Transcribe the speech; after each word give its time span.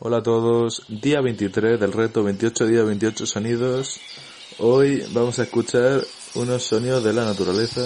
Hola 0.00 0.18
a 0.18 0.22
todos, 0.22 0.84
día 0.86 1.20
23 1.20 1.80
del 1.80 1.92
reto 1.92 2.22
28 2.22 2.66
días 2.68 2.86
28 2.86 3.26
sonidos. 3.26 3.98
Hoy 4.58 5.02
vamos 5.12 5.40
a 5.40 5.42
escuchar 5.42 6.00
unos 6.36 6.62
sonidos 6.62 7.02
de 7.02 7.12
la 7.12 7.24
naturaleza 7.24 7.80